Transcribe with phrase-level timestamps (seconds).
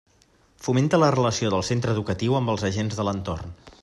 [0.67, 3.55] Fomenta la relació del centre educatiu amb els agents de l'entorn.